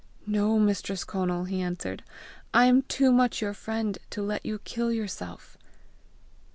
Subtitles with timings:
[0.25, 2.03] "No, Mistress Conal," he answered.
[2.55, 5.59] "I am too much your friend to let you kill yourself!"